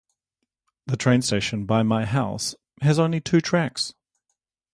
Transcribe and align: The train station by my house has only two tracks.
The 0.87 0.97
train 0.97 1.21
station 1.21 1.67
by 1.67 1.83
my 1.83 2.05
house 2.05 2.55
has 2.81 2.97
only 2.97 3.21
two 3.21 3.39
tracks. 3.39 3.93